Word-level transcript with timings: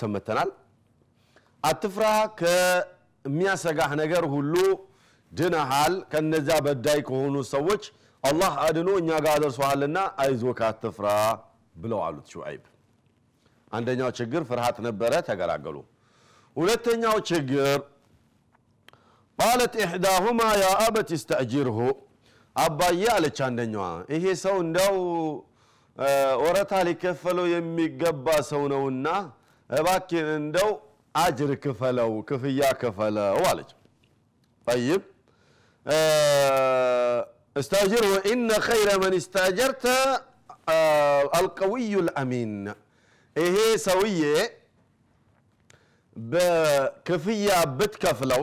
ተመልሰን 0.00 0.12
መተናል። 0.14 0.50
አትፍራ፣ 1.64 2.04
ከሚያሰጋህ 2.40 3.92
ነገር 4.02 4.24
ሁሉ 4.34 4.54
ድነሃል። 5.32 5.94
ከነዚያ 6.12 6.56
በዳይ 6.66 6.98
ከሆኑ 7.08 7.36
ሰዎች 7.52 7.82
አላህ 8.24 8.52
አድኖ 8.66 8.88
እኛ 9.00 9.10
ጋር 9.24 9.36
ደርሶሃልና 9.44 9.98
አይዞህ 10.22 10.60
አትፍራ 10.68 11.06
ብለው 11.76 12.00
አሉት 12.06 12.26
ሹዐይብ። 12.34 12.64
አንደኛው 13.72 14.10
ችግር 14.18 14.42
ፍርሃት 14.50 14.76
ነበረ፣ 14.86 15.12
ተገላገሉ። 15.28 15.76
ሁለተኛው 16.56 17.16
ችግር 17.30 17.78
ቃለት 19.38 19.74
ኢሕዳሁማ 19.82 20.40
ያ 20.62 20.68
አበት 20.84 21.08
እስተእጅርሁ 21.16 21.78
አባዬ 22.56 23.02
አለች 23.14 23.38
አንደኛዋ፣ 23.46 23.84
ይሄ 24.14 24.24
ሰው 24.44 24.56
እንደው 24.64 24.96
ወረታ 26.42 26.72
ሊከፈለው 26.86 27.46
የሚገባ 27.52 28.26
ሰው 28.50 28.62
ነውና 28.72 29.06
እባክን 29.70 30.28
እንደው 30.36 30.70
አጅር 31.14 31.50
ክፈለው፣ 31.64 32.12
ክፍያ 32.28 32.60
ክፈለው 32.80 33.42
አለች። 33.50 33.70
ጠይብ 34.66 35.02
እስተእጅርሁ 37.56 38.10
ኢነ 38.30 38.50
ኸይረ 38.66 38.90
መን 39.02 39.14
እስተእጀርተ 39.18 39.84
አልቀዊዩ 41.36 41.94
ልአሚን 42.06 42.52
ይሄ 43.36 43.56
ሰውዬ 43.86 44.22
በክፍያ 46.16 47.48
ብትከፍለው 47.78 48.42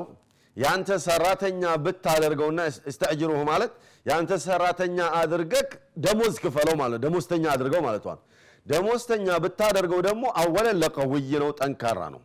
የአንተ 0.57 0.89
ሰራተኛ 1.05 1.63
ብታደርገውና 1.85 2.59
እስተእጅሩሁ 2.91 3.39
ማለት 3.49 3.71
የአንተ 4.05 4.31
ሰራተኛ 4.45 4.97
አድርገህ 5.19 5.65
ደሞዝ 6.05 6.35
ክፈለው 6.43 6.75
ማለት 6.81 6.99
ደሞዝተኛ 7.05 7.45
አድርገው 7.53 7.81
ማለቷል። 7.87 8.19
ደሞዝተኛ 8.65 9.27
ብታደርገው 9.43 9.99
ደግሞ 10.07 10.23
አወለን 10.41 10.77
ለቀውይ 10.83 11.31
ነው፣ 11.43 11.49
ጠንካራ 11.59 11.99
ነው። 12.15 12.21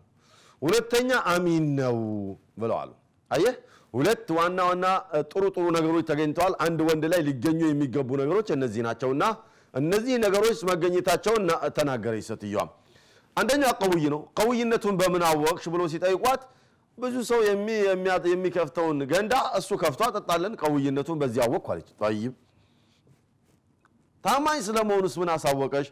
ሁለተኛ 0.62 1.10
አሚን 1.32 1.66
ነው 1.78 1.98
ብለዋል። 2.60 2.90
አየህ 3.30 3.54
ሁለት 3.94 4.28
ዋና 4.36 4.58
ዋና 4.68 4.86
ጥሩ 5.30 5.42
ጥሩ 5.54 5.64
ነገሮች 5.76 6.04
ተገኝተዋል። 6.10 6.54
አንድ 6.64 6.80
ወንድ 6.88 7.04
ላይ 7.12 7.20
ሊገኙ 7.28 7.60
የሚገቡ 7.68 8.10
ነገሮች 8.22 8.48
እነዚህ 8.56 8.82
ናቸውና 8.86 9.22
እነዚህ 9.74 10.14
ነገሮች 10.24 10.58
መገኘታቸውን 10.70 11.44
ተናገረች 11.76 12.24
ሴትዮዋ። 12.30 12.62
አንደኛ 13.36 13.64
ቀውይ 13.80 14.04
ነው። 14.14 14.20
ቀውይነቱን 14.38 14.94
በምን 15.00 15.22
አወቅሽ 15.28 15.66
ብሎ 15.74 15.82
ሲጠይቋት 15.92 16.42
ብዙ 16.98 17.16
ሰው 17.28 17.40
የሚከፍተውን 18.28 18.98
ገንዳ 19.12 19.34
እሱ 19.58 19.70
ከፍቶ 19.82 20.00
አጠጣለን፣ 20.08 20.54
ቀውይነቱን 20.62 21.18
በዚህ 21.22 21.40
አወቅኩ 21.44 21.66
አለች። 21.74 21.90
ጠይብ 22.00 22.32
ታማኝ 24.24 24.58
ስለመሆኑስ 24.66 25.14
ምን 25.20 25.28
አሳወቀሽ? 25.34 25.86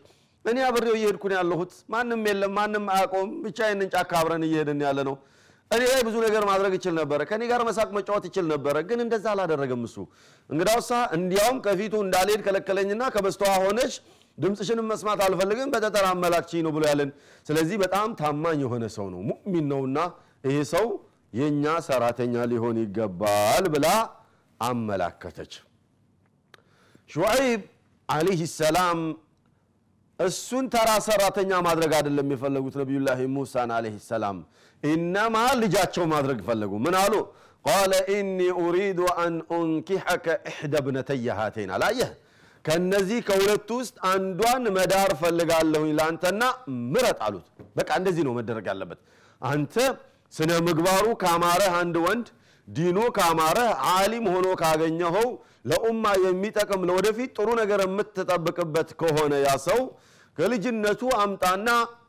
እኔ 0.44 0.58
አብሬው 0.66 0.94
እየሄድኩን 0.98 1.32
ያለሁት 1.36 1.72
ማንም 1.92 2.20
የለም፣ 2.28 2.52
ማንም 2.58 2.84
አያውቀውም። 2.92 3.30
ብቻዬን 3.44 3.80
ጫካ 3.94 4.12
አብረን 4.20 4.44
እየሄድን 4.48 4.80
ያለ 4.86 4.98
ነው። 5.08 5.16
እኔ 5.70 5.82
ላይ 5.90 6.00
ብዙ 6.06 6.16
ነገር 6.26 6.42
ማድረግ 6.50 6.72
ይችል 6.76 6.94
ነበረ፣ 6.98 7.20
ከኔ 7.30 7.42
ጋር 7.50 7.62
መሳቅ 7.68 7.88
መጫወት 7.96 8.24
ይችል 8.28 8.46
ነበረ፣ 8.52 8.76
ግን 8.88 9.00
እንደዛ 9.04 9.26
አላደረገም 9.34 9.82
እሱ። 9.88 9.96
እንግዳውሳ 10.50 10.90
እንዲያውም 11.16 11.58
ከፊቱ 11.66 11.94
እንዳልሄድ 12.04 12.40
ከለከለኝና 12.46 13.02
ከበስተዋ 13.14 13.50
ሆነች 13.64 13.94
ድምፅሽንም 14.38 14.86
መስማት 14.92 15.20
አልፈልግም 15.26 15.70
በጠጠር 15.74 16.04
አመላክችኝ 16.10 16.60
ነው 16.66 16.72
ብሎ 16.76 16.82
ያለን። 16.90 17.10
ስለዚህ 17.46 17.76
በጣም 17.84 18.08
ታማኝ 18.20 18.58
የሆነ 18.64 18.84
ሰው 18.96 19.06
ነው፣ 19.14 19.20
ሙእሚን 19.30 19.66
ነውና 19.72 19.98
ይሄ 20.46 20.56
ሰው 20.72 20.86
የእኛ 21.32 21.64
ሰራተኛ 21.88 22.34
ሊሆን 22.52 22.76
ይገባል 22.82 23.64
ብላ 23.74 23.86
አመላከተች። 24.60 25.52
ሹዐይብ 27.10 27.60
ዓለይህ 28.08 28.40
ሰላም 28.54 28.98
እሱን 30.18 30.64
ተራ 30.72 30.90
ሰራተኛ 31.04 31.50
ማድረግ 31.66 31.92
አይደለም 31.98 32.30
የፈለጉት 32.32 32.76
ነቢዩላህ 32.80 33.18
ሙሳን 33.34 33.70
ዓለይህ 33.74 33.98
ሰላም 34.08 34.38
ኢነማ 34.82 35.36
ልጃቸው 35.60 36.04
ማድረግ 36.12 36.38
ፈለጉ። 36.48 36.72
ምን 36.84 36.94
አሉ? 37.00 37.14
ቃለ 37.64 37.92
ኢኒ 38.14 38.38
ኡሪዱ 38.60 39.00
አን 39.22 39.34
ኡንኪሐከ 39.54 40.26
ኢሕደ 40.50 40.74
ብነተየ 40.86 41.26
ሃተይን 41.38 41.70
አላየህ 41.76 42.10
ከነዚህ 42.64 43.20
ከሁለቱ 43.28 43.68
ውስጥ 43.80 43.96
አንዷን 44.10 44.64
መዳር 44.76 45.12
ፈልጋለሁኝ 45.20 45.90
ለአንተና 45.98 46.42
ምረጥ 46.88 47.18
አሉት። 47.26 47.46
በቃ 47.78 47.90
እንደዚህ 48.00 48.22
ነው 48.28 48.34
መደረግ 48.38 48.66
ያለበት። 48.72 49.00
አንተ 49.42 49.74
ስነ 50.32 50.50
ምግባሩ 50.66 51.06
ካማረህ 51.22 51.74
አንድ 51.80 51.96
ወንድ 52.06 52.26
ዲኑ 52.68 52.98
ካማረህ 53.18 53.68
ዓሊም 53.92 54.26
ሆኖ 54.32 54.48
ካገኘኸው 54.62 55.28
ለኡማ 55.70 56.04
የሚጠቅም 56.24 56.82
ለወደፊት 56.88 57.30
ጥሩ 57.38 57.48
ነገር 57.60 57.80
የምትጠብቅበት 57.86 58.90
ከሆነ 59.00 59.32
ያ 59.44 59.52
ሰው 59.66 59.80
ከልጅነቱ 60.38 61.02
አምጣና 61.22 61.68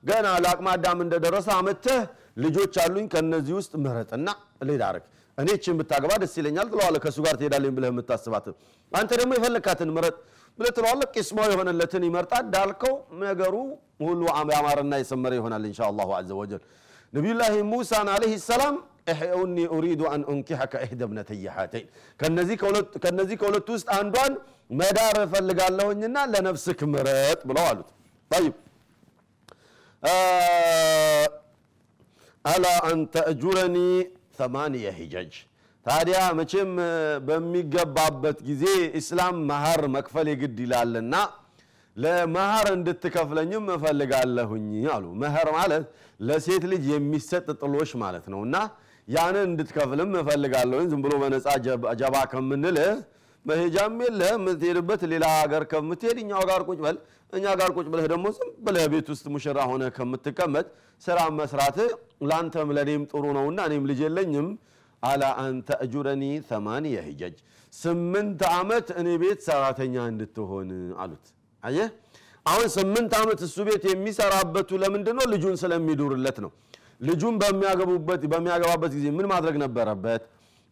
ገና 0.09 0.28
ለአቅመ 0.44 0.67
አዳም 0.73 1.00
እንደደረሰ 1.06 1.47
አመተህ 1.56 2.01
ልጆች 2.44 2.75
አሉኝ 2.84 3.06
ከነዚህ 3.13 3.53
ውስጥ 3.59 3.72
ምረጥና 3.84 4.28
ልዳርግ 4.69 5.06
እኔ 5.38 5.50
ችን 5.63 5.75
ብታገባ 5.79 6.12
ደስ 6.22 6.34
ይለኛል 6.40 6.67
ትለዋለህ። 6.72 7.01
ከእሱ 7.03 7.17
ጋር 7.25 7.35
ትሄዳለኝ 7.40 7.72
ብለህ 7.75 7.90
የምታስባት 7.91 8.45
አንተ 8.91 9.09
ደግሞ 9.19 9.31
የፈለግካትን 9.38 9.90
ምረጥ 9.95 10.16
ብለህ 10.59 10.73
ትለዋለህ። 10.78 11.07
ቂስማው 11.16 11.47
የሆነለትን 11.53 12.03
ይመርጣል። 12.07 12.45
ዳልከው 12.53 12.94
ነገሩ 13.23 13.56
ሁሉ 14.03 14.22
ያማረና 14.51 14.94
የሰመረ 15.01 15.34
ይሆናል 15.40 15.66
ኢንሻ 15.69 15.81
አላሁ 15.90 16.09
ዐዘ 16.17 16.31
ወጀል። 16.41 16.61
ነቢዩላህ 17.13 17.53
ሙሳን 17.72 18.09
ዓለይሂ 18.16 18.34
ሰላም 18.47 18.75
እኒ 19.38 19.59
ኡሪዱ 19.75 20.01
አን 20.09 20.23
ኡንኪሐከ 20.31 20.73
ኢሕደ 20.85 21.03
ብነተየ 21.09 21.46
ሃተይን 21.56 21.88
ከነዚህ 23.03 23.38
ከሁለቱ 23.41 23.67
ውስጥ 23.75 23.88
አንዷን 23.97 24.34
መዳር 24.79 25.17
እፈልጋለሁኝና 25.23 26.17
ለነፍስክ 26.34 26.81
ምረጥ 26.94 27.40
ብለው 27.50 27.66
አሉት። 27.69 27.90
ጠይብ 28.31 28.56
አላ 32.45 32.66
አን 32.88 33.00
ተእጁረኒ 33.13 33.78
ሰማንየ 34.40 34.91
ሂጀጅ 35.00 35.34
ታዲያ 35.85 36.19
መቼም 36.40 36.72
በሚገባበት 37.28 38.38
ጊዜ 38.50 38.63
ኢስላም 39.00 39.38
መሀር 39.50 39.81
መክፈል 39.95 40.28
የግድ 40.31 40.57
ይላልና 40.63 41.16
ለመሀር 41.97 42.67
እንድትከፍለኝም 42.75 43.66
እፈልጋለሁኝ 43.75 44.67
አሉ። 44.96 45.06
መህር 45.22 45.47
ማለት 45.57 45.85
ለሴት 46.19 46.63
ልጅ 46.72 46.84
የሚሰጥ 46.94 47.47
ጥሎሽ 47.61 47.91
ማለት 48.03 48.25
ነው 48.34 48.41
እና 48.47 48.56
ያንን 49.07 49.46
እንድትከፍልም 49.50 50.11
እፈልጋለሁኝ። 50.22 50.88
ዝም 50.91 51.01
ብሎ 51.06 51.13
በነፃ 51.23 51.47
ጀባ 52.01 52.16
ከምንልህ 52.34 52.91
መሄጃም 53.46 53.96
የለህ 54.04 54.32
የምትሄድበት 54.36 55.02
ሌላ 55.12 55.26
ሀገር 55.38 55.64
ከምትሄድ 55.72 56.18
እኛው 56.24 56.44
ጋር 56.50 56.62
ቁጭ 56.70 56.80
በል። 56.86 56.98
እኛ 57.34 57.46
ጋር 57.60 57.70
ቁጭ 57.76 57.88
ብለህ 57.94 58.06
ደግሞ 58.14 58.28
ዝም 58.38 58.50
ብለህ 58.66 58.86
ቤት 58.94 59.08
ውስጥ 59.14 59.26
ሙሽራ 59.34 59.58
ሆነ 59.72 59.84
ከምትቀመጥ 59.98 60.66
ስራ 61.04 61.20
መስራት 61.38 61.78
ለአንተም 62.30 62.70
ለእኔም 62.78 63.04
ጥሩ 63.12 63.24
ነውና 63.38 63.60
እኔም 63.70 63.84
ልጅ 63.90 64.00
የለኝም 64.06 64.48
አላ 65.04 65.24
አንተ 65.44 65.70
እጁረኒ 65.86 66.24
ሰማንየ 66.50 66.96
ሂጀጅ 67.08 67.36
ስምንት 67.74 68.42
ዓመት 68.54 68.88
እኔ 69.02 69.10
ቤት 69.22 69.40
ሰራተኛ 69.48 69.96
እንድትሆን 70.12 70.70
አሉት። 71.04 71.26
አየህ 71.64 71.90
አሁን 72.46 72.68
ስምንት 72.76 73.12
ዓመት 73.20 73.40
እሱ 73.48 73.58
ቤት 73.68 73.84
የሚሰራበቱ 73.90 74.70
ለምንድን 74.84 75.16
ነው? 75.20 75.26
ልጁን 75.34 75.56
ስለሚዱርለት 75.62 76.38
ነው። 76.46 76.52
ልጁን 77.02 77.36
በሚያገባበት 78.32 78.92
ጊዜ 78.96 79.06
ምን 79.18 79.26
ማድረግ 79.34 79.56
ነበረበት? 79.64 80.22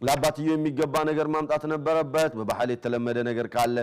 ለአባትየው 0.02 0.56
የሚገባ 0.56 0.96
ነገር 1.10 1.28
ማምጣት 1.34 1.64
ነበረበት። 1.72 2.32
በባህል 2.40 2.70
የተለመደ 2.74 3.18
ነገር 3.30 3.48
ካለ 3.56 3.78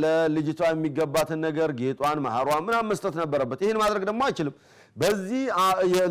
ለልጅቷ 0.00 0.60
የሚገባትን 0.70 1.40
ነገር 1.46 1.70
ጌጧን፣ 1.78 2.18
መሃሯን 2.24 2.62
ምናምን 2.66 2.88
መስጠት 2.92 3.14
ነበረበት። 3.20 3.60
ይህን 3.64 3.78
ማድረግ 3.82 4.02
ደግሞ 4.08 4.20
አይችልም። 4.26 4.54
በዚህ 4.96 5.42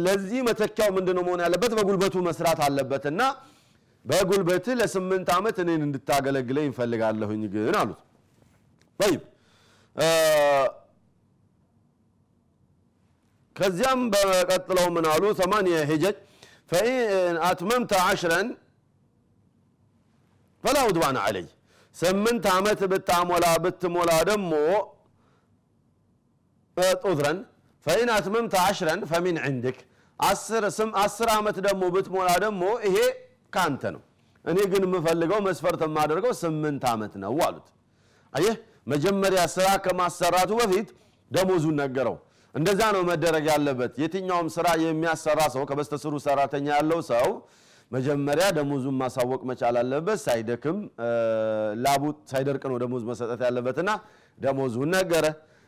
ለዚህ 0.05 0.39
መተኪያው 0.47 0.89
ምንድነው 0.97 1.23
መሆን 1.27 1.41
ያለበት? 1.45 1.71
በጉልበቱ 1.77 2.15
መስራት 2.27 2.59
አለበት 2.67 3.05
እና 3.11 3.21
በጉልበት 4.05 4.65
ለስምንት 4.79 5.29
ዓመት 5.35 5.57
እኔን 5.63 5.81
እንድታገለግለኝ 5.87 6.65
እንፈልጋለሁኝ 6.69 7.41
ግን 7.55 7.75
አሉት። 7.79 7.99
ጠይብ 8.99 9.21
ከዚያም 13.55 14.01
በቀጥለው 14.13 14.87
ምን 14.95 15.05
አሉ? 15.11 15.23
ሰማንየ 15.41 15.75
ሂጀጅ 15.91 16.17
ፈኢን 16.69 17.35
አትመምተ 17.47 17.91
ዓሽረን 18.05 18.47
ፈላ 20.63 20.77
ዑድዋን 20.87 21.17
ዓለይ 21.23 21.45
ስምንት 21.95 22.45
ዓመት 22.53 22.79
ብታሞላ 22.91 23.45
ብትሞላ 23.63 24.11
ደግሞ 24.29 24.51
ጡድረን 27.03 27.37
ፈኢን 27.85 28.09
አትመምተ 28.15 28.55
ዓሽረን 28.63 29.01
ፈሚን 29.11 29.37
ዕንድክ 29.47 29.77
አስር 30.99 31.29
ዓመት 31.37 31.57
ደግሞ 31.67 31.83
ብትሞላ 31.95 32.29
ደግሞ 32.43 32.63
ይሄ 32.87 32.97
ካንተ 33.53 33.83
ነው። 33.95 34.01
እኔ 34.45 34.57
ግን 34.71 34.83
የምፈልገው 34.87 35.39
መስፈርት 35.47 35.81
የማደርገው 35.85 36.33
ስምንት 36.41 36.83
ዓመት 36.91 37.13
ነው 37.23 37.33
አሉት። 37.47 37.67
አየህ 38.33 38.55
መጀመሪያ 38.91 39.41
ስራ 39.55 39.67
ከማሰራቱ 39.85 40.51
በፊት 40.59 40.89
ደሞዙን 41.31 41.75
ነገረው። 41.81 42.15
እንደዛ 42.57 42.81
ነው 42.95 43.01
መደረግ 43.09 43.45
ያለበት። 43.51 43.93
የትኛውም 44.01 44.47
ስራ 44.55 44.67
የሚያሰራ 44.83 45.39
ሰው 45.55 45.63
ከበስተስሩ 45.69 46.13
ሰራተኛ 46.25 46.67
ያለው 46.77 46.99
ሰው 47.09 47.27
መጀመሪያ 47.91 48.45
ደሞዙን 48.57 48.95
ማሳወቅ 49.01 49.41
መቻል 49.49 49.75
አለበት። 49.81 50.19
ሳይደክም 50.23 50.77
ላቡ 51.83 52.03
ሳይደርቅ 52.31 52.63
ነው 52.71 52.77
ደሞዝ 52.83 53.03
መሰጠት 53.09 53.41
ያለበትና 53.47 53.89
ደሞዙን 54.39 54.89
ነገረ። 54.97 55.25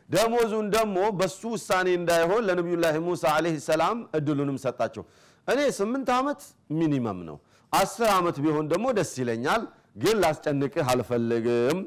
ደሞዙን 0.08 0.66
ደግሞ 0.74 0.98
በሱ 1.18 1.40
ውሳኔ 1.54 1.88
እንዳይሆን 1.98 2.42
ለነቢዩላህ 2.48 2.94
ሙሳ 3.06 3.24
ዓለይሂ 3.34 3.56
ሰላም 3.68 3.98
እድሉንም 4.18 4.56
ሰጣቸው። 4.64 5.04
እኔ 5.48 5.60
ስምንት 5.78 6.08
ዓመት 6.16 6.40
ሚኒመም 6.78 7.20
ነው፣ 7.28 7.36
አስር 7.72 8.08
ዓመት 8.16 8.36
ቢሆን 8.44 8.66
ደግሞ 8.72 8.86
ደስ 8.98 9.12
ይለኛል፣ 9.20 9.62
ግን 9.96 10.16
ላስጨንቅህ 10.22 10.86
አልፈልግም። 10.92 11.78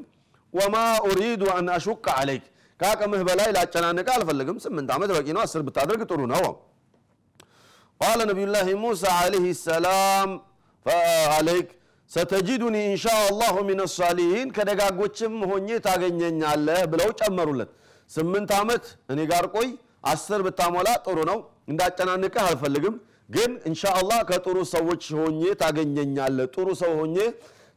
ወማ 0.52 0.76
ኡሪዱ 1.06 1.42
አን 1.54 1.68
አሹቅ 1.76 2.04
ዓለይክ 2.14 2.44
ከአቅምህ 2.80 3.22
በላይ 3.28 3.48
ላጨናንቅህ 3.56 4.12
አልፈልግም። 4.16 4.56
ስምንት 4.64 4.88
ዓመት 4.94 5.10
በቂ 5.16 5.26
ነው፣ 5.36 5.42
አስር 5.44 5.62
ብታደርግ 5.66 6.02
ጥሩ 6.10 6.20
ነው። 6.32 6.44
ቃለ 8.00 8.20
ነቢዩላህ 8.30 8.66
ሙሳ 8.82 9.02
ዓለይሂ 9.18 9.46
ሰላም 9.62 10.30
عليك 11.36 11.68
ستجدني 12.10 12.76
إن 12.88 12.93
شاء 12.93 13.04
الله 13.22 13.54
من 13.68 13.80
الصالحين 13.94 14.48
ከደጋጎችም 14.56 15.34
ሆኜ 15.50 15.68
ታገኘኛለህ 15.86 16.80
ብለው 16.92 17.10
ጨመሩለት። 17.20 17.70
ስምንት 18.10 18.50
ዓመት 18.58 18.84
እኔ 19.12 19.20
ጋር 19.30 19.44
ቆይ፣ 19.54 19.68
አስር 20.06 20.40
ብታሞላ 20.46 20.88
ጥሩ 21.06 21.18
ነው፣ 21.30 21.38
እንዳጨናንቅህ 21.70 22.42
አልፈልግም፣ 22.44 22.96
ግን 23.30 23.50
ኢንሻ 23.68 23.82
አላህ 23.98 24.18
ከጥሩ 24.30 24.56
ሰዎች 24.74 25.04
ሆኜ 25.18 25.42
ታገኘኛለህ፣ 25.62 26.46
ጥሩ 26.54 26.66
ሰው 26.82 26.92
ሆኜ 27.00 27.16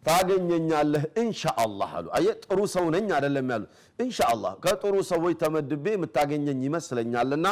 ታገኘኛለህ 0.07 1.04
ኢንሻ 1.21 1.42
አላህ 1.63 1.92
አሉ። 1.98 2.07
አየህ 2.18 2.36
ጥሩ 2.45 2.59
ሰው 2.74 2.86
ነኝ 2.95 3.07
አይደለም 3.18 3.48
ያሉ፣ 3.54 3.63
ኢንሻ 4.00 4.19
አላህ 4.33 4.51
ከጥሩ 4.63 4.95
ሰዎች 5.09 5.36
ተመድቤ 5.42 5.86
የምታገኘኝ 5.95 6.59
ይመስለኛልና 6.68 7.48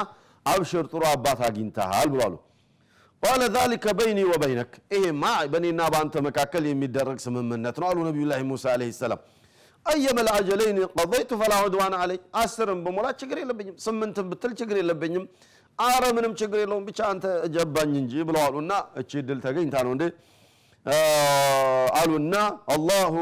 አብሽር፣ 0.45 0.85
ጥሩ 0.91 1.03
አባት 1.11 1.39
አግኝተሃል 1.47 2.09
ብሎ 2.13 2.21
አሉ። 2.27 2.35
ቃለ 3.23 3.41
ዛሊከ 3.55 3.85
በይኒ 3.99 4.19
ወበይነክ 4.31 4.73
ይሄማ 4.93 5.23
በእኔና 5.51 5.81
በአንተ 5.93 6.15
መካከል 6.27 6.63
የሚደረግ 6.69 7.17
ስምምነት 7.25 7.77
ነው 7.81 7.87
አሉ 7.89 7.97
ነቢዩላህ 8.07 8.39
ሙሳ 8.49 8.65
ዓለይሂ 8.73 8.91
ሰላም። 8.99 9.21
አየመል 9.85 10.27
አጀለይን 10.33 10.77
ቀضይቱ 10.95 11.31
ፈላ 11.41 11.53
ዑድዋን 11.63 11.93
ዓለይ 11.99 12.19
አስርም 12.41 12.79
በሞላ 12.85 13.07
ችግር 13.21 13.37
የለብኝም፣ 13.41 13.75
ስምንትም 13.83 14.25
ብትል 14.31 14.53
ችግር 14.59 14.77
የለብኝም። 14.81 15.25
አረ 15.79 16.03
ምንም 16.17 16.33
ችግር 16.39 16.59
የለውም 16.61 16.83
ብቻ 16.87 16.99
አንተ 17.11 17.25
ጀባኝ 17.55 17.91
እንጂ 18.01 18.13
ብለዋሉና 18.27 18.71
እቺ 19.01 19.21
ድል 19.27 19.39
ተገኝታ 19.45 19.75
ነው 19.85 19.91
እንዴ 19.95 20.03
አሉና 21.99 22.35
አላሁ 22.73 23.13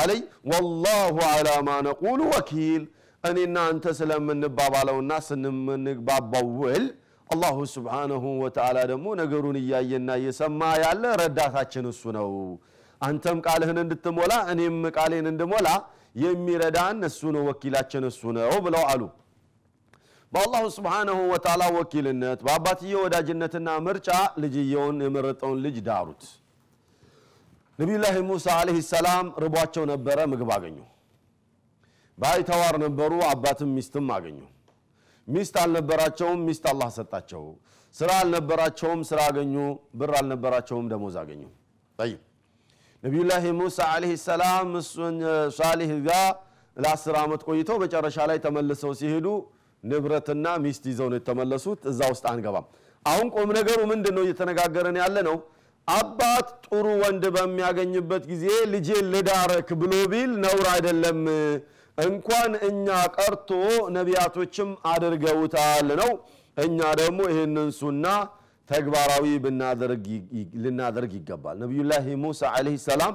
አለይ 0.00 0.20
ወላሁ 0.50 1.16
ዓላ 1.30 1.48
ማ 1.66 1.76
ነቁሉ 1.86 2.20
ወኪል 2.34 2.82
እኔና 3.24 3.56
አንተ 3.70 3.86
ስለምንባባለውና 3.98 5.12
ስንምንግባባው 5.28 6.48
ውል 6.60 6.84
አላሁ 7.30 7.56
ስብሓነሁ 7.74 8.24
ወተዓላ 8.42 8.78
ደግሞ 8.92 9.06
ነገሩን 9.20 9.56
እያየና 9.62 10.10
እየሰማ 10.20 10.60
ያለ 10.84 11.04
ረዳታችን 11.22 11.86
እሱ 11.90 12.02
ነው። 12.18 12.30
አንተም 13.00 13.38
ቃልህን 13.46 13.78
እንድትሞላ 13.82 14.32
እኔም 14.52 14.78
ቃሌን 14.96 15.26
እንድሞላ 15.32 15.68
የሚረዳን 16.22 17.00
እሱ 17.08 17.20
ነው፣ 17.34 17.42
ወኪላችን 17.50 18.04
እሱ 18.10 18.32
ነው 18.38 18.52
ብለው 18.64 18.84
አሉ። 18.92 19.02
በአላሁ 20.32 20.64
ስብሓነሁ 20.76 21.18
ወተዓላ 21.32 21.64
ወኪልነት 21.76 22.40
በአባትየው 22.46 23.02
ወዳጅነትና 23.04 23.68
ምርጫ 23.86 24.08
ልጅየውን 24.42 24.98
የመረጠውን 25.06 25.60
ልጅ 25.66 25.76
ዳሩት። 25.86 26.24
ነቢዩላህ 27.78 28.14
ሙሳ 28.28 28.46
ዓለይሂ 28.60 28.78
ሰላም 28.88 29.26
ርቧቸው 29.42 29.84
ነበረ፣ 29.90 30.18
ምግብ 30.30 30.50
አገኙ። 30.54 30.78
ባይተዋር 32.18 32.74
ነበሩ፣ 32.84 33.12
አባትም 33.28 33.70
ሚስትም 33.76 34.08
አገኙ። 34.16 34.38
ሚስት 35.28 35.54
አልነበራቸውም፣ 35.62 36.40
ሚስት 36.48 36.64
አላህ 36.72 36.88
ሰጣቸው። 36.96 37.44
ስራ 37.94 38.10
አልነበራቸውም፣ 38.22 39.00
ስራ 39.10 39.18
አገኙ። 39.28 39.54
ብር 39.94 40.12
አልነበራቸውም፣ 40.20 40.86
ደሞዝ 40.92 41.16
አገኙ። 41.22 41.42
ጠይብ 41.98 42.18
ነቢዩላህ 43.02 43.44
ሙሳ 43.58 43.78
ዓለይሂ 43.92 44.12
ሰላም 44.26 44.68
ሷሊህ 45.58 45.92
ጋር 46.08 46.28
ለአስር 46.76 47.16
ዓመት 47.22 47.42
ቆይተው 47.48 47.76
መጨረሻ 47.84 48.18
ላይ 48.30 48.38
ተመልሰው 48.44 48.92
ሲሄዱ 49.00 49.26
ንብረትና 49.82 50.46
ሚስት 50.64 50.84
ይዘው 50.90 51.08
ነው 51.12 51.18
የተመለሱት። 51.20 51.80
እዛ 51.90 52.00
ውስጥ 52.12 52.24
አንገባም። 52.30 52.66
አሁን 53.04 53.26
ቁም 53.34 53.48
ነገሩ 53.58 53.78
ምንድን 53.90 54.14
ነው 54.16 54.22
እየተነጋገረን 54.26 54.98
ያለ 55.02 55.16
ነው። 55.28 55.36
አባት 55.88 56.48
ጥሩ 56.66 56.86
ወንድ 57.02 57.24
በሚያገኝበት 57.34 58.24
ጊዜ 58.30 58.44
ልጄን 58.72 59.06
ልዳረክ 59.12 59.68
ብሎ 59.80 59.92
ቢል 60.12 60.32
ነውር 60.44 60.66
አይደለም። 60.72 61.20
እንኳን 61.98 62.50
እኛ 62.68 62.86
ቀርቶ 63.16 63.50
ነቢያቶችም 63.96 64.68
አድርገውታል 64.90 65.88
ነው። 66.00 66.10
እኛ 66.56 66.78
ደግሞ 67.00 67.18
ይህንን 67.30 67.70
ሱና 67.78 68.04
ተግባራዊ 68.68 69.24
ልናደርግ 70.64 71.12
ይገባል። 71.18 71.56
ነቢዩላህ 71.62 72.06
ሙሳ 72.24 72.50
ዓለይሂ 72.54 72.76
ሰላም 72.86 73.14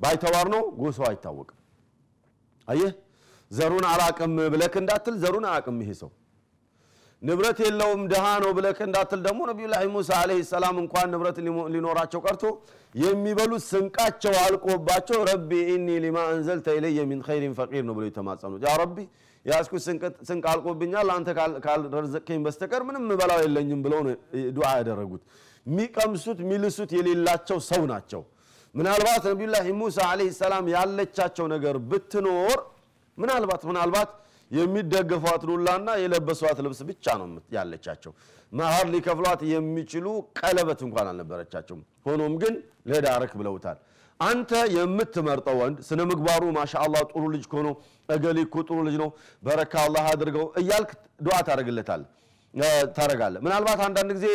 ባይተዋር 0.00 0.46
ነው፣ 0.54 0.62
ጎሳው 0.80 1.06
አይታወቅም። 1.08 1.56
አየህ 2.68 2.92
ዘሩን 3.50 3.84
አላቅም 3.90 4.34
ብለክ 4.54 4.74
እንዳትል፣ 4.80 5.14
ዘሩን 5.22 5.44
አያቅም 5.50 5.78
ይሄ 5.82 5.90
ሰው። 6.02 6.10
ንብረት 7.22 7.58
የለውም 7.64 8.02
ድሃ 8.10 8.24
ነው 8.42 8.50
ብለክ 8.56 8.78
እንዳትል 8.86 9.20
ደግሞ 9.24 9.40
ነቢዩላህ 9.50 9.80
ሙሳ 9.94 10.10
ዓለይሂ 10.20 10.40
ሰላም 10.50 10.76
እንኳን 10.82 11.08
ንብረት 11.14 11.38
ሊኖራቸው 11.74 12.20
ቀርቶ 12.26 12.44
የሚበሉት 12.94 13.62
ስንቃቸው 13.66 14.34
አልቆባቸው 14.42 15.18
رب 15.30 15.50
إني 15.72 15.88
لما 16.04 16.18
أنزلت 16.32 16.76
إلي 16.78 17.06
من 17.10 17.20
خير 17.28 17.54
فقير 17.58 17.84
ነው 17.88 17.94
ብሎ 17.98 18.04
የተማጸኑት። 18.08 18.62
يا 18.66 18.74
ربي 18.82 18.96
የያዝኩት 19.46 19.82
ስንቅ 20.28 20.44
አልቆብኛል፣ 20.52 21.10
አንተ 21.16 21.28
ካልረዘቅከኝ 21.66 22.40
በስተቀር 22.46 22.82
ምንም 22.88 23.04
በላው 23.20 23.40
የለኝም 23.44 23.82
ብለው 23.84 24.00
ዱዓ 24.56 24.70
ያደረጉት። 24.80 25.22
የሚቀምሱት 25.66 26.38
የሚልሱት 26.44 26.90
የሌላቸው 26.98 27.58
ሰው 27.70 27.82
ናቸው። 27.92 28.22
ምናልባት 28.74 29.22
ነቢዩላህ 29.30 29.66
ሙሳ 29.80 29.98
ዓለይሂ 30.12 30.30
ሰላም 30.40 30.64
ያለቻቸው 30.74 31.46
ነገር 31.54 31.76
ብትኖር 31.90 32.58
ምናልባት 33.18 33.62
ምናልባት 33.70 34.10
የሚደገፏት 34.50 35.42
ዱላና 35.48 35.88
የለበሷት 36.02 36.58
ልብስ 36.66 36.80
ብቻ 36.88 37.16
ነው 37.20 37.26
ያለቻቸው። 37.56 38.12
መሀር 38.52 38.86
ሊከፍሏት 38.92 39.40
የሚችሉ 39.50 40.06
ቀለበት 40.40 40.80
እንኳን 40.86 41.08
አልነበረቻቸውም። 41.10 41.82
ሆኖም 42.06 42.34
ግን 42.42 42.54
ለዳረክ 42.90 43.32
ብለውታል። 43.40 43.78
አንተ 44.20 44.52
የምትመርጠው 44.76 45.56
ወንድ 45.60 45.78
ስነ 45.88 46.00
ምግባሩ 46.10 46.44
ማሻአላህ 46.56 47.02
ጥሩ 47.10 47.24
ልጅ 47.34 47.44
ከሆነ 47.50 47.68
እገሌ 48.08 48.38
እኮ 48.46 48.56
ጥሩ 48.68 48.78
ልጅ 48.86 48.96
ነው 49.02 49.10
በረካ 49.42 49.74
አላህ 49.86 50.06
አድርገው 50.12 50.46
እያልክ 50.60 50.90
ዱዓ 51.20 51.36
ታደርግለታለህ 51.48 52.08
ታረጋለህ። 52.96 53.40
ምናልባት 53.44 53.80
አንዳንድ 53.86 54.10
ጊዜ 54.16 54.26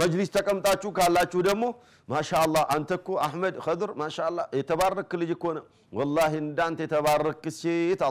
መጅሊስ 0.00 0.30
ተቀምጣችሁ 0.34 0.90
ካላችሁ 0.98 1.40
ደግሞ 1.48 1.64
ማሻአላህ 2.08 2.62
አንተ 2.74 2.90
እኮ 2.98 3.08
አሕመድ 3.26 3.54
ኸድር 3.64 3.90
ማሻአላህ 4.00 4.44
የተባረክ 4.58 5.12
ልጅ 5.20 5.30
እኮ 5.36 5.44
ነው 5.56 5.64
ወላሂ 5.92 6.32
እንዳንተ 6.44 6.78
የተባረክ 6.86 7.44
ሴት 7.56 8.02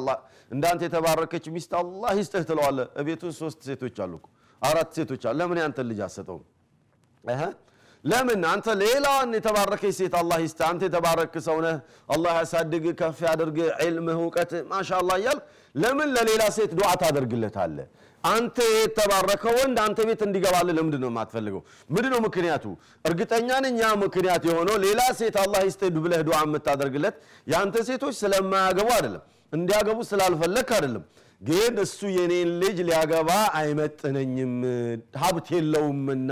እንዳንተ 0.52 0.82
የተባረከች 0.88 1.46
ሚስት 1.56 1.72
አላህ 1.80 2.12
ይስጥህ 2.20 2.44
ትለዋለህ። 2.50 2.88
እቤቱ 3.02 3.32
ሶስት 3.40 3.60
ሴቶች 3.68 3.98
አሉ 4.06 4.14
አራት 4.62 4.90
ሴቶች 4.98 5.24
አሉ። 5.26 5.36
ለምን 5.42 5.60
ያንተን 5.64 5.88
ልጅ 5.92 6.00
አሰጠውም? 6.08 6.44
ለምን 8.04 8.42
አንተ 8.52 8.68
ሌላዋን 8.82 9.32
የተባረከች 9.38 9.94
ሴት 9.98 10.14
አላህ 10.20 10.38
ይስጥህ። 10.44 10.66
አንተ 10.70 10.82
የተባረክ 10.88 11.34
ሰው 11.48 11.58
ነህ፣ 11.66 11.76
አላህ 12.10 12.32
ያሳድግ፣ 12.40 12.86
ከፍ 13.00 13.20
ያድርግ፣ 13.28 13.58
ዒልምህ 13.82 14.18
እውቀት 14.22 14.52
ማሻአላህ 14.72 15.16
እያልክ 15.22 15.44
ለምን 15.76 16.10
ለሌላ 16.16 16.44
ሴት 16.56 16.72
ዱዓ 16.80 16.90
ታደርግለታለህ? 17.02 17.86
አንተ 18.24 18.58
የተባረከ 18.74 19.44
ወንድ 19.58 19.78
አንተ 19.84 20.00
ቤት 20.08 20.22
እንዲገባልህ 20.26 20.74
ለምንድን 20.78 21.02
ነው 21.04 21.10
የማትፈልገው? 21.12 21.62
ምንድን 21.90 22.12
ነው 22.14 22.20
ምክንያቱ? 22.26 22.66
እርግጠኛ 23.06 23.50
ነኝ 23.66 23.80
ምክንያት 24.04 24.44
የሆነው 24.50 24.76
ሌላ 24.86 25.02
ሴት 25.20 25.36
አላህ 25.44 25.62
ይስጥህ 25.68 25.98
ብለህ 25.98 26.22
ዱዓ 26.28 26.38
የምታደርግለት 26.46 27.16
የአንተ 27.48 27.76
ሴቶች 27.90 28.16
ስለማያገቡ 28.22 28.88
አይደለም፣ 28.98 29.24
እንዲያገቡ 29.54 30.00
ስላልፈለግክ 30.12 30.70
አይደለም። 30.78 31.04
ግን 31.42 31.76
እሱ 31.84 32.00
የኔን 32.16 32.50
ልጅ 32.62 32.78
ሊያገባ 32.88 33.30
አይመጥነኝም 33.60 34.54
ሀብት 35.22 35.48
የለውምና 35.56 36.32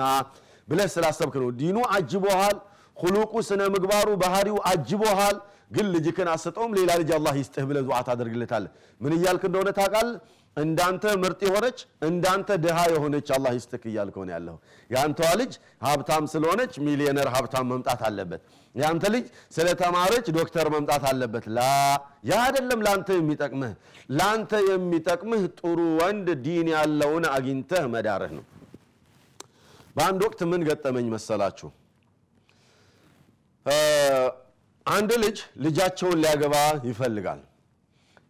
ብለህ 0.67 0.89
ስላሰብክ 0.95 1.35
ነው። 1.43 1.49
ዲኑ 1.61 1.77
አጅቦሃል፣ 1.95 2.57
ሁሉቁ 2.97 3.33
ስነ 3.47 3.61
ምግባሩ 3.75 4.09
ባህሪው 4.23 4.57
አጅቦሃል። 4.71 5.37
ግን 5.71 5.85
ልጅክን 5.93 6.27
አሰጠውም 6.31 6.71
ሌላ 6.77 6.91
ልጅ 7.01 7.09
አላህ 7.15 7.33
ይስጥህ 7.39 7.65
ብለህ 7.69 7.83
ዱዓ 7.87 7.97
ታደርግለታለህ። 8.07 8.71
ምን 9.01 9.11
እያልክ 9.17 9.43
እንደሆነ 9.49 9.69
ታውቃለህ? 9.77 10.15
እንዳንተ 10.59 11.03
ምርጥ 11.21 11.41
የሆነች 11.45 11.79
እንዳንተ 12.07 12.57
ድሃ 12.63 12.77
የሆነች 12.91 13.27
አላህ 13.35 13.51
ይስጥክ 13.57 13.83
እያልክ 13.89 14.15
ሆነ 14.19 14.29
ያለሁ። 14.35 14.55
የአንተዋ 14.89 15.29
ልጅ 15.41 15.51
ሀብታም 15.85 16.25
ስለሆነች 16.33 16.73
ሚሊዮነር 16.85 17.27
ሀብታም 17.35 17.67
መምጣት 17.71 18.01
አለበት። 18.07 18.41
የአንተ 18.75 19.03
ልጅ 19.13 19.25
ስለተማረች 19.55 20.27
ዶክተር 20.37 20.67
መምጣት 20.75 21.03
አለበት። 21.11 21.45
ላ 21.49 21.59
ያ 22.29 22.39
አይደለም 22.45 22.79
ለአንተ 22.85 23.09
የሚጠቅምህ። 23.17 23.73
ለአንተ 24.11 24.53
የሚጠቅምህ 24.69 25.43
ጥሩ 25.59 25.79
ወንድ 25.99 26.29
ዲን 26.45 26.69
ያለውን 26.75 27.25
አግኝተህ 27.33 27.85
መዳርህ 27.95 28.33
ነው። 28.37 28.45
በአንድ 29.95 30.21
ወቅት 30.25 30.41
ምን 30.49 30.63
ገጠመኝ 30.67 31.07
መሰላችሁ? 31.13 31.69
አንድ 34.85 35.11
ልጅ 35.23 35.37
ልጃቸውን 35.63 36.19
ሊያገባ 36.21 36.55
ይፈልጋል። 36.87 37.41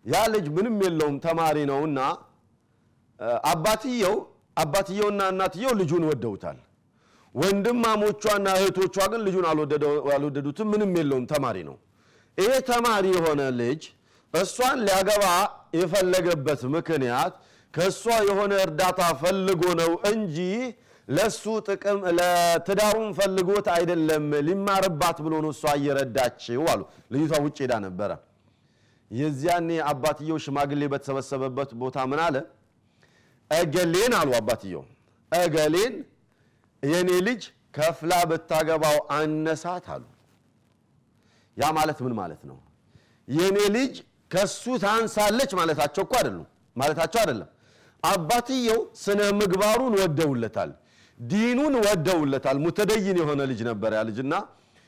ያ 0.05 0.21
ልጅ 0.33 0.45
ምንም 0.55 0.75
የለውም 0.85 1.15
ተማሪ 1.25 1.57
ነውና 1.71 1.99
አባትየው 3.51 4.15
አባትየውና 4.57 5.21
እናትየው 5.33 5.73
ልጁን 5.79 6.03
ወደውታል። 6.09 6.57
ወንድማሞቿና 7.35 8.47
እህቶቿ 8.59 8.97
ግን 9.11 9.21
ልጁን 9.27 9.45
አልወደዱትም። 9.49 10.67
ምንም 10.73 10.91
የለውም 10.99 11.25
ተማሪ 11.31 11.57
ነው። 11.69 11.75
ይሄ 12.37 12.51
ተማሪ 12.69 13.05
የሆነ 13.15 13.41
ልጅ 13.59 13.81
እሷን 14.33 14.79
ሊያገባ 14.87 15.25
የፈለገበት 15.79 16.61
ምክንያት 16.75 17.33
ከእሷ 17.73 18.03
የሆነ 18.29 18.53
እርዳታ 18.65 19.01
ፈልጎ 19.21 19.63
ነው 19.81 19.91
እንጂ 20.11 20.37
ለሱ 21.07 21.43
ጥቅም 21.67 21.99
ለትዳሩን 22.17 23.11
ፈልጎት 23.19 23.67
አይደለም። 23.75 24.25
ሊማርባት 24.47 25.17
ብሎ 25.25 25.33
ነው 25.45 25.51
እሷ 25.55 25.63
እየረዳችው 25.79 26.65
አሉ። 26.71 26.81
ልጅቷ 27.13 27.33
ውጭ 27.45 27.57
ሄዳ 27.63 27.73
ነበረ። 27.85 28.11
የዚያኔ 29.11 29.69
አባትየው 29.91 30.37
ሽማግሌ 30.43 30.81
በተሰበሰበበት 30.91 31.69
ቦታ 31.81 31.97
ምን 32.11 32.19
አለ? 32.25 32.35
እገሌን 33.51 34.13
አሉ 34.19 34.29
አባትየው፣ 34.39 34.83
እገሌን 35.31 35.93
የኔ 36.83 37.09
ልጅ 37.27 37.41
ከፍላ 37.77 38.11
ብታገባው 38.29 38.97
አነሳት 39.15 39.85
አሉ። 39.93 40.03
ያ 41.57 41.71
ማለት 41.77 41.97
ምን 42.05 42.13
ማለት 42.19 42.41
ነው? 42.49 42.57
የኔ 43.27 43.57
ልጅ 43.77 43.93
ከሱ 44.31 44.63
ታንሳለች 44.83 45.51
ማለታቸው 45.59 46.03
እኮ 46.05 46.13
አይደሉም 46.19 46.45
ማለታቸው 46.75 47.19
አይደለም። 47.23 47.49
አባትየው 48.03 48.79
ስነ 48.95 49.19
ምግባሩን 49.39 49.93
ወደውለታል፣ 50.01 50.71
ዲኑን 51.17 51.73
ወደውለታል። 51.85 52.57
ሙተደይን 52.65 53.17
የሆነ 53.21 53.41
ልጅ 53.51 53.59
ነበር 53.69 53.91
ያ 53.97 54.03
ልጅና 54.09 54.33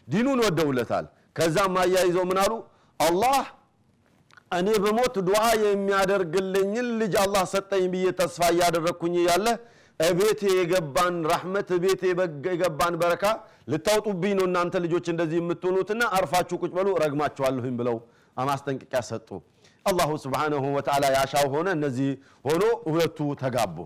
ዲኑን 0.07 0.39
ወደውለታል። 0.45 1.05
ከዛም 1.37 1.75
አያይዘው 1.81 2.23
ምን 2.29 2.37
አሉ? 2.43 2.53
አላህ 2.99 3.41
እኔ 4.51 4.69
በሞት 4.83 5.15
ዱዓ 5.27 5.41
የሚያደርግልኝን 5.63 6.87
ልጅ 7.01 7.13
አላህ 7.21 7.43
ሰጠኝ 7.51 7.83
ብዬ 7.93 8.07
ተስፋ 8.19 8.49
እያደረግኩኝ 8.53 9.13
ያለ 9.27 9.47
እቤቴ 9.99 10.41
የገባን 10.57 11.15
ራሕመት 11.31 11.69
እቤቴ 11.77 12.01
የገባን 12.49 12.95
በረካ 13.01 13.23
ልታውጡብኝ 13.71 14.33
ነው 14.39 14.45
እናንተ 14.49 14.75
ልጆች 14.85 15.05
እንደዚህ 15.13 15.39
የምትሆኑትና 15.41 16.03
አርፋችሁ 16.17 16.57
ቁጭ 16.61 16.71
በሉ 16.77 16.87
ረግማችኋለሁኝ 17.03 17.73
ብለው 17.79 17.97
ማስጠንቀቂያ 18.43 19.01
ሰጡ። 19.09 19.29
አላሁ 19.85 20.09
ስብሓነሁ 20.23 20.63
ወተዓላ 20.77 21.05
ያሻው 21.15 21.47
ሆነ። 21.53 21.67
እነዚህ 21.77 22.09
ሆኖ 22.47 22.63
ሁለቱ 22.87 23.19
ተጋቡ። 23.41 23.77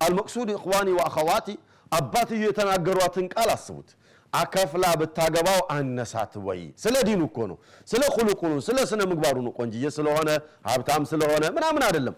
አልመቅሱድ 0.00 0.48
እኽዋኒ 0.56 0.88
ወአኸዋቲ 0.98 1.48
አባትዮ 1.92 2.40
የተናገሯትን 2.46 3.26
ቃል 3.34 3.50
አስቡት። 3.54 3.88
አከፍላ 4.36 4.84
ብታገባው 5.00 5.60
አነሳት 5.74 6.32
ወይ? 6.46 6.60
ስለ 6.76 6.94
ዲኑ 7.08 7.20
እኮ 7.28 7.38
ነው፣ 7.50 7.56
ስለ 7.88 8.02
ኩሉቁ 8.14 8.40
ነው፣ 8.52 8.58
ስለ 8.60 8.78
ስነ 8.90 9.00
ምግባሩ 9.10 9.36
ነው። 9.46 9.52
ቆንጅዬ 9.58 9.84
ስለሆነ 9.96 10.28
ሀብታም 10.68 11.04
ስለሆነ 11.12 11.44
ምናምን 11.56 11.82
አይደለም። 11.88 12.16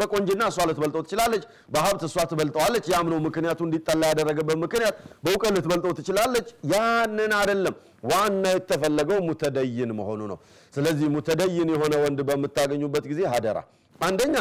በቆንጅና 0.00 0.42
እሷ 0.50 0.58
ልትበልጠው 0.68 1.02
ትችላለች፣ 1.06 1.42
በሀብት 1.68 2.02
እሷ 2.08 2.16
ትበልጠዋለች። 2.30 2.84
ያም 2.92 3.06
ነው 3.12 3.18
ምክንያቱ 3.24 3.60
እንዲጠላ 3.66 4.02
ያደረገበት 4.10 4.58
ምክንያት። 4.64 4.94
በእውቀት 5.24 5.52
ልትበልጠው 5.56 5.92
ትችላለች። 5.98 6.48
ያንን 6.72 7.32
አይደለም 7.38 7.74
ዋና 8.04 8.44
የተፈለገው 8.54 9.18
ሙተደይን 9.28 9.92
መሆኑ 9.98 10.20
ነው። 10.32 10.38
ስለዚህ 10.74 11.06
ሙተደይን 11.16 11.70
የሆነ 11.74 11.94
ወንድ 12.04 12.20
በምታገኙበት 12.28 13.06
ጊዜ 13.12 13.20
ሀደራ፣ 13.32 13.58
አንደኛ 14.00 14.36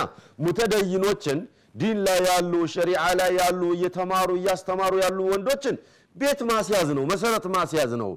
ሙተደይኖችን 0.47 1.39
ዲን 1.75 1.97
ላይ 2.05 2.19
ያሉ 2.27 2.53
ሸሪዓ 2.73 3.01
ላይ 3.19 3.31
ያሉ 3.39 3.61
እየተማሩ 3.75 4.29
እያስተማሩ 4.39 4.93
ያሉ 5.03 5.17
ወንዶችን 5.31 5.75
ቤት 6.17 6.39
ማስያዝ 6.49 6.89
ነው፣ 6.97 7.03
መሰረት 7.11 7.45
ማስያዝ 7.55 7.91
ነው። 8.01 8.11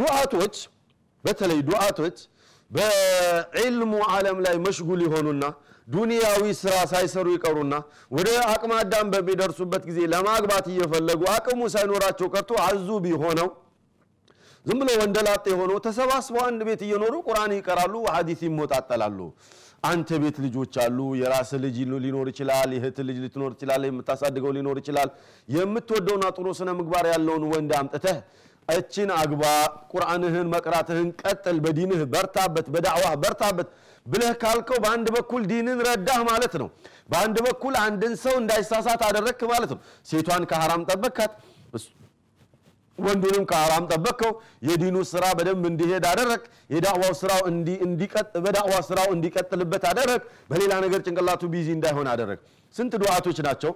ዱዓቶች 0.00 0.56
በተለይ 1.24 1.60
ዱዓቶች 1.68 2.16
በዕልሙ 2.70 3.92
ዓለም 4.12 4.38
ላይ 4.44 4.56
መሽጉል 4.64 5.00
የሆኑና 5.04 5.44
ዱንያዊ 5.88 6.44
ስራ 6.60 6.74
ሳይሰሩ 6.92 7.26
ይቀሩና 7.34 7.74
ወደ 8.16 8.28
አቅመ 8.52 8.72
አዳም 8.80 9.10
በሚደርሱበት 9.12 9.82
ጊዜ 9.88 9.98
ለማግባት 10.12 10.66
እየፈለጉ 10.72 11.22
አቅሙ 11.34 11.60
ሳይኖራቸው 11.74 12.28
ቀርቶ 12.34 12.52
አዙ 12.64 12.88
ቢሆነው 13.04 13.48
ዝም 14.64 14.78
ብሎ 14.80 14.90
ወንደላጤ 15.00 15.44
የሆነው 15.52 15.76
ተሰባስበው 15.84 16.42
አንድ 16.46 16.60
ቤት 16.68 16.80
እየኖሩ 16.86 17.14
ቁርአን 17.26 17.52
ይቀራሉ፣ 17.56 17.94
ሐዲስ 18.14 18.40
ይሞጣጠላሉ። 18.46 19.18
አንተ 19.86 20.08
ቤት 20.22 20.36
ልጆች 20.44 20.74
አሉ። 20.82 20.98
የራስ 21.20 21.50
ልጅ 21.64 21.76
ሊኖር 22.04 22.26
ይችላል፣ 22.32 22.70
የእህት 22.76 22.98
ልጅ 23.08 23.18
ልትኖር 23.24 23.50
ይችላል፣ 23.56 23.82
የምታሳድገው 23.88 24.52
ሊኖር 24.56 24.76
ይችላል። 24.82 25.08
የምትወደውና 25.48 26.24
ጥሩ 26.36 26.46
ስነ 26.58 26.70
ምግባር 26.78 27.06
ያለውን 27.12 27.44
ወንድ 27.52 27.72
አምጥተህ 27.80 28.18
እችን 28.68 29.10
አግባ፣ 29.16 29.42
ቁርአንህን 29.92 30.48
መቅራትህን 30.54 31.08
ቀጥል፣ 31.22 31.58
በዲንህ 31.64 32.00
በርታበት፣ 32.14 32.66
በዳዕዋህ 32.74 33.14
በርታበት 33.22 33.68
ብለህ 34.06 34.32
ካልከው 34.42 34.78
በአንድ 34.84 35.06
በኩል 35.16 35.42
ዲንን 35.50 35.78
ረዳህ 35.86 36.18
ማለት 36.28 36.54
ነው። 36.62 36.68
በአንድ 37.08 37.36
በኩል 37.46 37.74
አንድን 37.84 38.14
ሰው 38.24 38.34
እንዳይሳሳት 38.40 39.02
አደረግክ 39.08 39.40
ማለት 39.52 39.70
ነው። 39.74 39.80
ሴቷን 40.10 40.44
ከሐራም 40.50 40.82
ጠበካት፣ 40.90 41.32
ወንዱንም 42.98 43.44
ከሐራም 43.50 43.84
ጠበቅከው። 43.90 44.32
የዲኑ 44.68 44.96
ስራ 45.10 45.24
በደንብ 45.38 45.64
እንዲሄድ 45.70 46.04
አደረግ። 46.10 46.42
የዳዕዋው 46.74 47.12
ስራው 47.20 47.42
በዳዕዋ 48.44 48.76
ስራው 48.88 49.08
እንዲቀጥልበት 49.16 49.84
አደረግ። 49.90 50.22
በሌላ 50.50 50.72
ነገር 50.84 51.02
ጭንቅላቱ 51.06 51.42
busy 51.52 51.68
እንዳይሆን 51.76 52.08
አደረግ። 52.12 52.40
ስንት 52.74 52.94
ዱዓቶች 53.02 53.40
ናቸው 53.46 53.72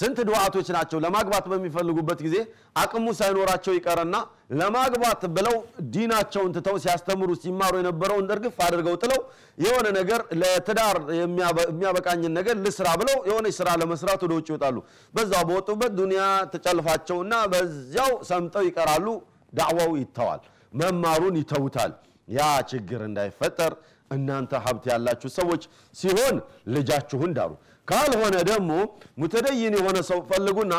ስንት 0.00 0.18
ዱዓቶች 0.28 0.68
ናቸው 0.76 0.98
ለማግባት 1.04 1.46
በሚፈልጉበት 1.50 2.20
ጊዜ 2.26 2.36
አቅሙ 2.82 3.06
ሳይኖራቸው 3.18 3.72
ይቀርና 3.76 4.16
ለማግባት 4.60 5.22
ብለው 5.36 5.56
ዲናቸውን 5.94 6.52
ትተው 6.56 6.76
ሲያስተምሩ 6.84 7.30
ሲማሩ 7.42 7.72
የነበረውን 7.80 8.30
እርግፍ 8.34 8.56
አድርገው 8.66 8.96
ጥለው 9.02 9.20
የሆነ 9.58 9.86
ነገር 9.98 10.22
ለትዳር 10.42 10.98
የሚያበቃኝን 11.18 12.34
ነገር 12.38 12.56
ልስራ 12.64 12.88
ብለው 13.00 13.18
የሆነች 13.28 13.56
ስራ 13.60 13.68
ለመስራት 13.82 14.22
ወደ 14.26 14.34
ውጭ 14.38 14.48
ይወጣሉ። 14.52 14.76
በዛው 15.14 15.44
በወጡበት 15.50 15.94
ዱንያ 16.00 16.22
ተጨልፋቸውና 16.54 17.34
በዚያው 17.52 18.12
ሰምጠው 18.30 18.64
ይቀራሉ። 18.68 19.06
ዳዕዋው 19.52 19.92
ይተዋል፣ 20.00 20.42
መማሩን 20.72 21.36
ይተውታል። 21.40 21.92
ያ 22.28 22.40
ችግር 22.70 23.00
እንዳይፈጠር 23.06 23.72
እናንተ 24.10 24.52
ሀብት 24.64 24.84
ያላችሁ 24.90 25.28
ሰዎች 25.36 25.62
ሲሆን 25.94 26.36
ልጃችሁን 26.74 27.32
ዳሩ። 27.36 27.52
ካልሆነ 27.90 28.36
ደግሞ 28.50 28.70
ሙተደይን 29.20 29.74
የሆነ 29.78 29.98
ሰው 30.10 30.18
ፈልጉና 30.30 30.74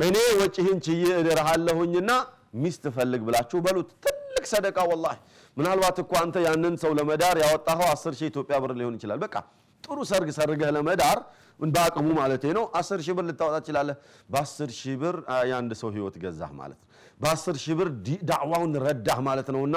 እኔ 0.00 0.16
ወጪህን 0.40 0.78
ችዬ 0.84 1.04
እድርሃለሁኝና 1.20 2.10
ሚስት 2.62 2.84
ፈልግ 2.94 3.20
ብላችሁ 3.26 3.58
በሉት። 3.66 3.88
ትልቅ 4.04 4.44
ሰደቃ 4.52 4.78
ወላሂ። 4.90 5.16
ምናልባት 5.56 5.96
እኮ 6.02 6.12
አንተ 6.22 6.36
ያንን 6.46 6.74
ሰው 6.82 6.92
ለመዳር 6.98 7.36
ያወጣኸው 7.42 7.88
አስር 7.94 8.12
ሺህ 8.18 8.28
ኢትዮጵያ 8.32 8.56
ብር 8.64 8.72
ሊሆን 8.80 8.94
ይችላል። 8.98 9.18
በቃ 9.24 9.34
ጥሩ 9.84 9.98
ሰርግ 10.10 10.28
ሰርገህ 10.38 10.70
ለመዳር 10.76 11.18
በአቅሙ 11.68 12.08
ማለት 12.18 12.44
ነው 12.56 12.64
አስር 12.78 13.00
ሺህ 13.06 13.14
ብር 13.16 13.24
ልታወጣ 13.28 13.56
ትችላለህ። 13.62 13.96
በአስር 14.30 14.70
ሺህ 14.78 14.94
ብር 15.00 15.16
የአንድ 15.50 15.72
ሰው 15.80 15.88
ህይወት 15.96 16.16
ገዛህ 16.22 16.52
ማለት 16.60 16.78
ነው። 16.78 16.86
በአስር 17.20 17.56
ሺህ 17.64 17.74
ብር 17.78 17.88
ዳዕዋውን 18.30 18.72
ረዳህ 18.86 19.18
ማለት 19.28 19.48
ነውና 19.56 19.76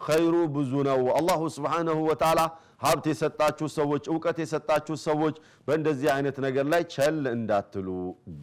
ኸይሩ 0.00 0.34
ብዙ 0.54 0.72
ነው። 0.88 1.00
አላሁ 1.18 1.40
ስብሓነሁ 1.56 1.98
ወተዓላ 2.10 2.40
ሀብት 2.84 3.06
የሰጣችሁ 3.10 3.66
ሰዎች፣ 3.76 4.04
እውቀት 4.12 4.38
የሰጣችሁ 4.42 4.96
ሰዎች 5.04 5.36
በእንደዚህ 5.68 6.08
አይነት 6.14 6.36
ነገር 6.46 6.66
ላይ 6.72 6.82
ቸል 6.94 7.22
እንዳትሉ። 7.32 7.88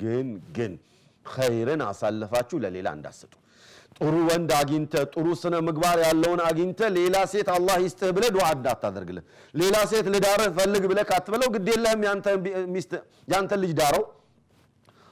ግን 0.01 0.27
ግን 0.57 0.73
ኸይርን 1.25 1.81
አሳልፋችሁ 1.87 2.57
ለሌላ 2.63 2.89
እንዳትሰጡ። 2.97 3.33
ጥሩ 3.97 4.13
ወንድ 4.29 4.51
አግኝተ 4.57 4.93
ጥሩ 5.13 5.27
ስነ 5.41 5.55
ምግባር 5.65 5.97
ያለውን 6.05 6.39
አግኝተ 6.45 6.81
ሌላ 6.95 7.15
ሴት 7.31 7.49
አላህ 7.55 7.75
ይስጥህ 7.83 8.11
ብለህ 8.15 8.29
ዱዓ 8.35 8.45
እንዳታደርግልን። 8.55 9.25
ሌላ 9.53 9.75
ሴት 9.91 10.07
ልዳርህ 10.13 10.49
ፈልግ 10.57 10.83
ብለህ 10.91 11.05
ካትበለው 11.09 11.49
ግድ 11.55 11.67
የለህም 11.73 12.01
ያንተን 13.27 13.59
ልጅ 13.63 13.73
ዳረው። 13.79 14.03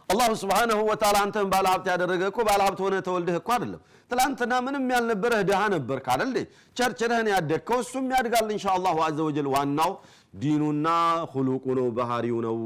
አላሁ 0.09 0.29
ስብሓነሁ 0.39 0.79
ወተዓላ 0.89 1.17
አንተን 1.23 1.47
ባለ 1.51 1.65
ሀብት 1.71 1.87
ያደረገ 1.91 2.21
እኮ 2.29 2.39
ባለ 2.47 2.59
ሀብት 2.65 2.79
ሆነ 2.83 2.95
ተወልደህ 3.07 3.35
እኮ 3.39 3.49
አይደለም። 3.55 3.81
ትላንትና 4.11 4.53
ምንም 4.65 4.85
ያልነበረህ 4.93 5.41
ድሃ 5.49 5.59
ነበር 5.73 5.97
ካደል 6.05 6.31
ቸርችረህን 6.77 7.27
ያደግከው 7.33 7.79
እሱም 7.83 8.05
ያድጋል 8.13 8.47
እንሻ 8.49 8.65
አላሁ 8.73 8.97
አዘ 9.07 9.19
ዋናው 9.55 9.91
ዲኑና 10.41 10.87
ሁሉቁ 11.33 11.65
ነው፣ 11.79 11.87
ባህሪው 11.97 12.39
ነው። 12.47 12.57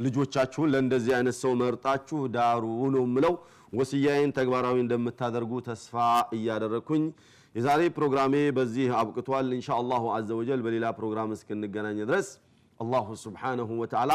ልጆቻችሁን 0.00 0.70
ለእንደዚህ 0.72 1.12
አይነት 1.18 1.36
ሰው 1.42 1.52
መርጣችሁ 1.60 2.20
ዳሩ 2.34 2.64
ነው 2.96 3.04
ምለው። 3.14 3.34
ወስያዬን 3.72 4.32
ተግባራዊ 4.38 4.76
እንደምታደርጉ 4.84 5.52
ተስፋ 5.68 5.94
እያደረግኩኝ 6.36 7.04
የዛሬ 7.54 7.82
ፕሮግራሜ 7.96 8.34
በዚህ 8.56 8.88
አብቅቷል። 8.98 9.48
እንሻ 9.56 9.68
አላሁ 9.80 10.04
አዘ 10.16 10.30
በሌላ 10.66 10.86
ፕሮግራም 10.98 11.30
እስክንገናኝ 11.36 12.00
ድረስ 12.04 12.30
አላሁ 12.80 13.06
ስብሓነሁ 13.22 13.68
ወተዓላ 13.82 14.12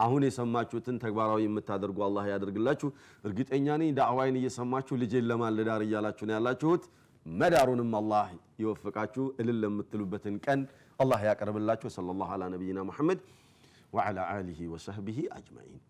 አሁን 0.00 0.22
የሰማችሁትን 0.26 0.96
ተግባራዊ 1.02 1.40
የምታደርጉ 1.44 1.98
አላህ 2.06 2.24
ያደርግላችሁ። 2.30 2.88
እርግጠኛ 3.24 3.76
ነኝ 3.80 3.90
ዳዕዋይን 3.98 4.36
እየሰማችሁ 4.40 4.94
ልጄን 5.02 5.26
ለማን 5.30 5.54
ልዳር 5.58 5.82
እያላችሁ 5.86 6.26
ነው 6.28 6.34
ያላችሁት። 6.36 6.84
መዳሩንም 7.26 7.92
አላህ 8.00 8.26
ይወፍቃችሁ። 8.62 9.24
እልል 9.40 9.58
ለምትሉበትን 9.64 10.36
ቀን 10.44 10.62
አላህ 10.98 11.20
ያቀርብላችሁ። 11.28 11.90
ሰለላሁ 11.96 12.28
ዐላ 12.34 12.44
ነቢይና 12.54 12.80
ሙሐመድ 12.88 13.20
ወዐላ 13.92 14.18
አሊሂ 14.32 14.60
ወሰህቢሂ 14.74 15.18
አጅመዒን። 15.36 15.80